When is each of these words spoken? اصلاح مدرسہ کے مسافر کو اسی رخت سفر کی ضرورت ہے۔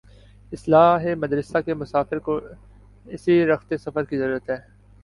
اصلاح 0.51 1.05
مدرسہ 1.17 1.57
کے 1.65 1.73
مسافر 1.73 2.19
کو 2.19 2.39
اسی 3.05 3.45
رخت 3.45 3.73
سفر 3.79 4.05
کی 4.05 4.17
ضرورت 4.17 4.49
ہے۔ 4.49 4.57